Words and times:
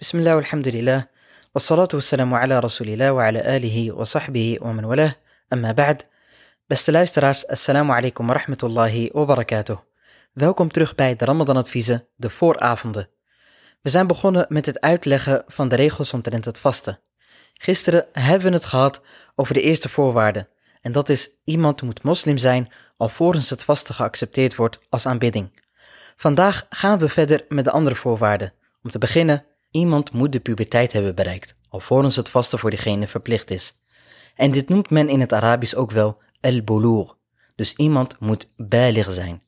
بسم 0.00 0.18
الله 0.18 0.36
والحمد 0.36 0.68
لله 0.68 1.06
والصلاة 1.54 1.88
والسلام 1.94 2.34
على 2.34 2.58
رسول 2.58 2.88
الله 2.88 3.12
وعلى 3.12 3.56
آله 3.56 3.92
وصحبه 3.92 4.58
ومن 4.60 4.84
والاه 4.84 5.14
أما 5.52 5.72
بعد 5.72 6.02
Beste 6.68 6.92
luisteraars, 6.92 7.46
assalamu 7.46 7.92
alaikum 7.92 8.26
wa 8.26 8.34
rahmatullahi 8.34 9.10
wa 9.12 9.24
barakatuh. 9.24 9.78
Welkom 10.32 10.68
terug 10.68 10.94
bij 10.94 11.16
de 11.16 11.24
Ramadan-adviezen, 11.24 12.06
de 12.16 12.30
vooravonden. 12.30 13.08
We 13.82 13.90
zijn 13.90 14.06
begonnen 14.06 14.46
met 14.48 14.66
het 14.66 14.80
uitleggen 14.80 15.44
van 15.46 15.68
de 15.68 15.76
regels 15.76 16.12
omtrent 16.12 16.44
het 16.44 16.60
vasten. 16.60 16.98
Gisteren 17.52 18.06
hebben 18.12 18.48
we 18.48 18.54
het 18.54 18.64
gehad 18.64 19.00
over 19.34 19.54
de 19.54 19.62
eerste 19.62 19.88
voorwaarde, 19.88 20.48
en 20.80 20.92
dat 20.92 21.08
is 21.08 21.30
iemand 21.44 21.82
moet 21.82 22.02
moslim 22.02 22.38
zijn 22.38 22.68
alvorens 22.96 23.50
het 23.50 23.64
vasten 23.64 23.94
geaccepteerd 23.94 24.54
wordt 24.54 24.78
als 24.88 25.06
aanbidding. 25.06 25.60
Vandaag 26.16 26.66
gaan 26.70 26.98
we 26.98 27.08
verder 27.08 27.44
met 27.48 27.64
de 27.64 27.70
andere 27.70 27.96
voorwaarden. 27.96 28.52
Om 28.82 28.90
te 28.90 28.98
beginnen, 28.98 29.44
iemand 29.71 30.11
moet 30.11 30.31
de 30.31 30.39
puberteit 30.39 30.91
hebben 30.91 31.15
bereikt, 31.15 31.55
alvorens 31.69 32.15
het 32.15 32.29
vasten 32.29 32.59
voor 32.59 32.69
diegene 32.69 33.07
verplicht 33.07 33.51
is. 33.51 33.73
En 34.35 34.51
dit 34.51 34.69
noemt 34.69 34.89
men 34.89 35.09
in 35.09 35.19
het 35.19 35.33
Arabisch 35.33 35.75
ook 35.75 35.91
wel 35.91 36.17
al-bulur. 36.41 37.13
Dus 37.55 37.73
iemand 37.73 38.19
moet 38.19 38.49
baligh 38.57 39.11
zijn. 39.11 39.43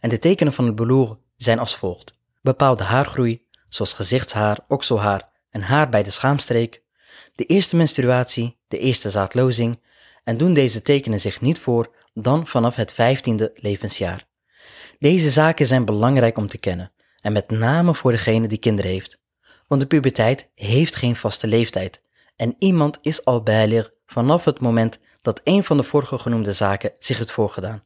En 0.00 0.08
de 0.08 0.18
tekenen 0.18 0.52
van 0.52 0.66
het 0.66 0.74
bulur 0.74 1.18
zijn 1.36 1.58
als 1.58 1.76
volgt. 1.76 2.14
Bepaalde 2.40 2.82
haargroei, 2.82 3.46
zoals 3.68 3.92
gezichtshaar, 3.92 4.58
okselhaar 4.68 5.30
en 5.50 5.62
haar 5.62 5.88
bij 5.88 6.02
de 6.02 6.10
schaamstreek, 6.10 6.82
de 7.34 7.44
eerste 7.44 7.76
menstruatie, 7.76 8.58
de 8.68 8.78
eerste 8.78 9.10
zaadlozing, 9.10 9.80
en 10.24 10.36
doen 10.36 10.54
deze 10.54 10.82
tekenen 10.82 11.20
zich 11.20 11.40
niet 11.40 11.58
voor 11.58 11.94
dan 12.14 12.46
vanaf 12.46 12.74
het 12.74 12.92
vijftiende 12.92 13.50
levensjaar. 13.54 14.26
Deze 14.98 15.30
zaken 15.30 15.66
zijn 15.66 15.84
belangrijk 15.84 16.36
om 16.36 16.48
te 16.48 16.58
kennen, 16.58 16.92
en 17.20 17.32
met 17.32 17.50
name 17.50 17.94
voor 17.94 18.12
degene 18.12 18.48
die 18.48 18.58
kinderen 18.58 18.90
heeft. 18.90 19.20
Want 19.72 19.84
de 19.84 19.90
puberteit 19.90 20.50
heeft 20.54 20.96
geen 20.96 21.16
vaste 21.16 21.46
leeftijd, 21.46 22.02
en 22.36 22.56
iemand 22.58 22.98
is 23.00 23.24
al 23.24 23.42
bijleer 23.42 23.94
vanaf 24.06 24.44
het 24.44 24.60
moment 24.60 24.98
dat 25.22 25.40
een 25.44 25.64
van 25.64 25.76
de 25.76 25.82
vorige 25.82 26.18
genoemde 26.18 26.52
zaken 26.52 26.92
zich 26.98 27.18
heeft 27.18 27.32
voorgedaan. 27.32 27.84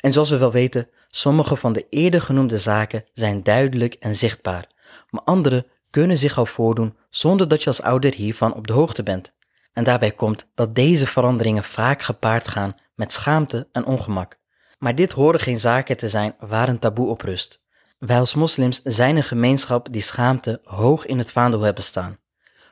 En 0.00 0.12
zoals 0.12 0.30
we 0.30 0.36
wel 0.36 0.52
weten, 0.52 0.88
sommige 1.08 1.56
van 1.56 1.72
de 1.72 1.86
eerder 1.90 2.20
genoemde 2.20 2.58
zaken 2.58 3.04
zijn 3.12 3.42
duidelijk 3.42 3.94
en 3.94 4.16
zichtbaar, 4.16 4.70
maar 5.10 5.22
andere 5.24 5.66
kunnen 5.90 6.18
zich 6.18 6.38
al 6.38 6.46
voordoen 6.46 6.96
zonder 7.10 7.48
dat 7.48 7.62
je 7.62 7.68
als 7.68 7.82
ouder 7.82 8.14
hiervan 8.14 8.54
op 8.54 8.66
de 8.66 8.72
hoogte 8.72 9.02
bent. 9.02 9.32
En 9.72 9.84
daarbij 9.84 10.12
komt 10.12 10.50
dat 10.54 10.74
deze 10.74 11.06
veranderingen 11.06 11.64
vaak 11.64 12.02
gepaard 12.02 12.48
gaan 12.48 12.76
met 12.94 13.12
schaamte 13.12 13.68
en 13.72 13.84
ongemak. 13.84 14.38
Maar 14.78 14.94
dit 14.94 15.12
horen 15.12 15.40
geen 15.40 15.60
zaken 15.60 15.96
te 15.96 16.08
zijn 16.08 16.34
waar 16.38 16.68
een 16.68 16.78
taboe 16.78 17.08
op 17.08 17.20
rust. 17.20 17.66
Wij 17.98 18.18
als 18.18 18.34
moslims 18.34 18.80
zijn 18.82 19.16
een 19.16 19.24
gemeenschap 19.24 19.88
die 19.90 20.02
schaamte 20.02 20.60
hoog 20.64 21.06
in 21.06 21.18
het 21.18 21.32
vaandel 21.32 21.60
hebben 21.60 21.84
staan. 21.84 22.18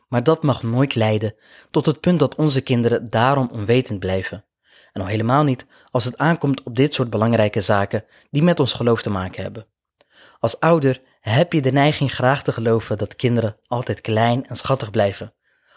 Maar 0.08 0.22
dat 0.22 0.42
mag 0.42 0.62
nooit 0.62 0.94
leiden 0.94 1.34
tot 1.70 1.86
het 1.86 2.00
punt 2.00 2.18
dat 2.18 2.34
onze 2.34 2.60
kinderen 2.60 3.10
daarom 3.10 3.48
onwetend 3.52 3.98
blijven. 3.98 4.44
En 4.92 5.00
al 5.00 5.06
helemaal 5.06 5.44
niet 5.44 5.66
als 5.90 6.04
het 6.04 6.18
aankomt 6.18 6.62
op 6.62 6.76
dit 6.76 6.94
soort 6.94 7.10
belangrijke 7.10 7.60
zaken 7.60 8.04
die 8.30 8.42
met 8.42 8.60
ons 8.60 8.72
geloof 8.72 9.02
te 9.02 9.10
maken 9.10 9.42
hebben. 9.42 9.66
Als 10.38 10.60
ouder 10.60 11.02
heb 11.20 11.52
je 11.52 11.62
de 11.62 11.72
neiging 11.72 12.14
graag 12.14 12.42
te 12.42 12.52
geloven 12.52 12.98
dat 12.98 13.16
kinderen 13.16 13.56
altijd 13.66 14.00
klein 14.00 14.46
en 14.46 14.56
schattig 14.56 14.90
blijven. 14.90 15.34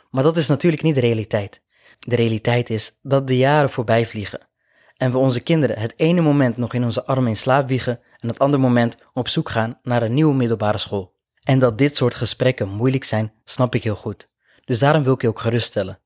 Maar 0.09 0.23
dat 0.23 0.37
is 0.37 0.47
natuurlijk 0.47 0.83
niet 0.83 0.95
de 0.95 1.01
realiteit. 1.01 1.61
De 1.99 2.15
realiteit 2.15 2.69
is 2.69 2.97
dat 3.01 3.27
de 3.27 3.37
jaren 3.37 3.69
voorbij 3.69 4.05
vliegen 4.05 4.48
en 4.99 5.11
we 5.11 5.17
onze 5.17 5.41
kinderen 5.41 5.79
het 5.79 5.93
ene 5.95 6.21
moment 6.21 6.57
nog 6.57 6.73
in 6.73 6.83
onze 6.83 7.05
armen 7.05 7.29
in 7.29 7.37
slaap 7.37 7.67
wiegen 7.67 7.99
en 8.17 8.27
het 8.27 8.39
andere 8.39 8.63
moment 8.63 8.95
op 9.13 9.27
zoek 9.27 9.49
gaan 9.49 9.79
naar 9.83 10.01
een 10.01 10.13
nieuwe 10.13 10.33
middelbare 10.33 10.77
school. 10.77 11.15
En 11.43 11.59
dat 11.59 11.77
dit 11.77 11.95
soort 11.95 12.15
gesprekken 12.15 12.69
moeilijk 12.69 13.03
zijn, 13.03 13.31
snap 13.43 13.75
ik 13.75 13.83
heel 13.83 13.95
goed. 13.95 14.29
Dus 14.65 14.79
daarom 14.79 15.03
wil 15.03 15.13
ik 15.13 15.21
je 15.21 15.27
ook 15.27 15.39
geruststellen. 15.39 15.99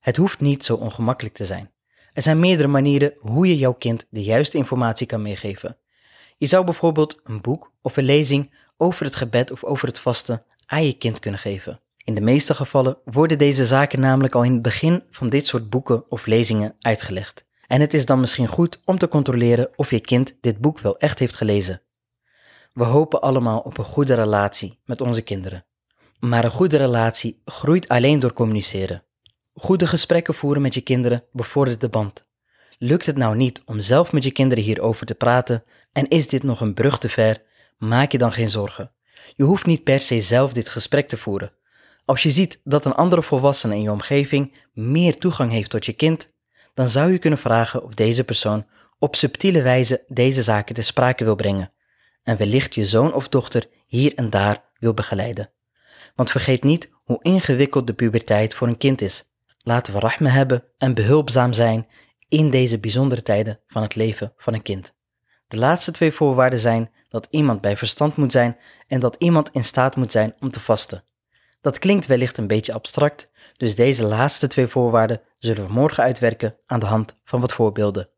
Het 0.00 0.16
hoeft 0.16 0.40
niet 0.40 0.64
zo 0.64 0.74
ongemakkelijk 0.74 1.34
te 1.34 1.44
zijn. 1.44 1.70
Er 2.12 2.22
zijn 2.22 2.40
meerdere 2.40 2.68
manieren 2.68 3.12
hoe 3.18 3.48
je 3.48 3.58
jouw 3.58 3.72
kind 3.72 4.06
de 4.10 4.22
juiste 4.22 4.56
informatie 4.56 5.06
kan 5.06 5.22
meegeven. 5.22 5.76
Je 6.36 6.46
zou 6.46 6.64
bijvoorbeeld 6.64 7.20
een 7.24 7.40
boek 7.40 7.72
of 7.82 7.96
een 7.96 8.04
lezing 8.04 8.54
over 8.76 9.04
het 9.04 9.16
gebed 9.16 9.50
of 9.50 9.64
over 9.64 9.88
het 9.88 10.00
vasten 10.00 10.44
aan 10.66 10.86
je 10.86 10.92
kind 10.92 11.18
kunnen 11.18 11.40
geven. 11.40 11.80
In 12.04 12.14
de 12.14 12.20
meeste 12.20 12.54
gevallen 12.54 12.98
worden 13.04 13.38
deze 13.38 13.66
zaken 13.66 14.00
namelijk 14.00 14.34
al 14.34 14.44
in 14.44 14.52
het 14.52 14.62
begin 14.62 15.02
van 15.10 15.28
dit 15.28 15.46
soort 15.46 15.70
boeken 15.70 16.04
of 16.08 16.26
lezingen 16.26 16.74
uitgelegd. 16.80 17.48
En 17.70 17.80
het 17.80 17.94
is 17.94 18.06
dan 18.06 18.20
misschien 18.20 18.46
goed 18.46 18.80
om 18.84 18.98
te 18.98 19.08
controleren 19.08 19.70
of 19.76 19.90
je 19.90 20.00
kind 20.00 20.34
dit 20.40 20.58
boek 20.58 20.80
wel 20.80 20.98
echt 20.98 21.18
heeft 21.18 21.36
gelezen. 21.36 21.82
We 22.72 22.84
hopen 22.84 23.20
allemaal 23.20 23.58
op 23.58 23.78
een 23.78 23.84
goede 23.84 24.14
relatie 24.14 24.78
met 24.84 25.00
onze 25.00 25.22
kinderen. 25.22 25.64
Maar 26.20 26.44
een 26.44 26.50
goede 26.50 26.76
relatie 26.76 27.40
groeit 27.44 27.88
alleen 27.88 28.18
door 28.18 28.32
communiceren. 28.32 29.04
Goede 29.54 29.86
gesprekken 29.86 30.34
voeren 30.34 30.62
met 30.62 30.74
je 30.74 30.80
kinderen 30.80 31.24
bevordert 31.32 31.80
de 31.80 31.88
band. 31.88 32.26
Lukt 32.78 33.06
het 33.06 33.16
nou 33.16 33.36
niet 33.36 33.62
om 33.64 33.80
zelf 33.80 34.12
met 34.12 34.24
je 34.24 34.32
kinderen 34.32 34.64
hierover 34.64 35.06
te 35.06 35.14
praten 35.14 35.64
en 35.92 36.08
is 36.08 36.28
dit 36.28 36.42
nog 36.42 36.60
een 36.60 36.74
brug 36.74 36.98
te 36.98 37.08
ver, 37.08 37.42
maak 37.78 38.12
je 38.12 38.18
dan 38.18 38.32
geen 38.32 38.48
zorgen. 38.48 38.92
Je 39.36 39.44
hoeft 39.44 39.66
niet 39.66 39.84
per 39.84 40.00
se 40.00 40.20
zelf 40.20 40.52
dit 40.52 40.68
gesprek 40.68 41.08
te 41.08 41.16
voeren. 41.16 41.52
Als 42.04 42.22
je 42.22 42.30
ziet 42.30 42.60
dat 42.64 42.84
een 42.84 42.94
andere 42.94 43.22
volwassene 43.22 43.74
in 43.74 43.82
je 43.82 43.90
omgeving 43.90 44.54
meer 44.72 45.16
toegang 45.16 45.50
heeft 45.50 45.70
tot 45.70 45.86
je 45.86 45.92
kind, 45.92 46.28
dan 46.80 46.88
zou 46.88 47.12
je 47.12 47.18
kunnen 47.18 47.38
vragen 47.38 47.82
of 47.82 47.94
deze 47.94 48.24
persoon 48.24 48.66
op 48.98 49.16
subtiele 49.16 49.62
wijze 49.62 50.04
deze 50.08 50.42
zaken 50.42 50.74
te 50.74 50.82
sprake 50.82 51.24
wil 51.24 51.34
brengen 51.34 51.72
en 52.22 52.36
wellicht 52.36 52.74
je 52.74 52.84
zoon 52.84 53.14
of 53.14 53.28
dochter 53.28 53.68
hier 53.86 54.14
en 54.14 54.30
daar 54.30 54.64
wil 54.78 54.94
begeleiden. 54.94 55.50
Want 56.14 56.30
vergeet 56.30 56.64
niet 56.64 56.90
hoe 57.04 57.22
ingewikkeld 57.22 57.86
de 57.86 57.92
puberteit 57.92 58.54
voor 58.54 58.68
een 58.68 58.78
kind 58.78 59.00
is. 59.00 59.24
Laten 59.58 59.92
we 59.92 59.98
rahme 59.98 60.28
hebben 60.28 60.64
en 60.78 60.94
behulpzaam 60.94 61.52
zijn 61.52 61.86
in 62.28 62.50
deze 62.50 62.78
bijzondere 62.78 63.22
tijden 63.22 63.60
van 63.66 63.82
het 63.82 63.94
leven 63.94 64.32
van 64.36 64.54
een 64.54 64.62
kind. 64.62 64.94
De 65.48 65.56
laatste 65.56 65.90
twee 65.90 66.12
voorwaarden 66.12 66.58
zijn 66.58 66.90
dat 67.08 67.28
iemand 67.30 67.60
bij 67.60 67.76
verstand 67.76 68.16
moet 68.16 68.32
zijn 68.32 68.56
en 68.86 69.00
dat 69.00 69.16
iemand 69.18 69.50
in 69.52 69.64
staat 69.64 69.96
moet 69.96 70.12
zijn 70.12 70.34
om 70.38 70.50
te 70.50 70.60
vasten. 70.60 71.04
Dat 71.60 71.78
klinkt 71.78 72.06
wellicht 72.06 72.38
een 72.38 72.46
beetje 72.46 72.72
abstract, 72.72 73.30
dus 73.56 73.74
deze 73.74 74.04
laatste 74.04 74.46
twee 74.46 74.66
voorwaarden 74.66 75.20
zullen 75.38 75.66
we 75.66 75.72
morgen 75.72 76.02
uitwerken 76.02 76.56
aan 76.66 76.80
de 76.80 76.86
hand 76.86 77.14
van 77.24 77.40
wat 77.40 77.52
voorbeelden. 77.52 78.08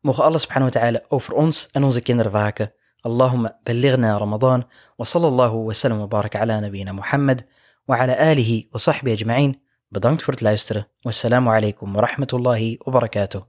Mogen 0.00 0.24
Allah 0.24 0.40
subhanahu 0.40 0.72
wa 0.72 0.80
ta'ala 0.80 1.02
over 1.08 1.34
ons 1.34 1.68
en 1.72 1.84
onze 1.84 2.00
kinderen 2.00 2.32
waken. 2.32 2.72
Allahumma 3.00 3.58
balighna 3.62 4.16
Ramadan 4.16 4.66
wa 4.96 5.04
sallallahu 5.04 5.64
wa 5.64 5.72
sallam 5.72 5.98
wa 5.98 6.06
barak 6.06 6.34
ala 6.34 6.60
nabiyina 6.60 6.92
Muhammad 6.92 7.44
wa 7.84 7.96
ala 7.96 8.16
alihi 8.16 8.68
wa 8.70 8.78
sahbihi 8.78 9.14
ajma'in. 9.14 9.60
Bedankt 9.88 10.22
voor 10.22 10.32
het 10.32 10.42
luisteren. 10.42 10.88
Wassalamu 11.00 11.48
alaikum 11.48 11.92
wa 11.92 12.00
rahmatullahi 12.00 12.76
wa 12.78 12.92
barakatuh. 12.92 13.42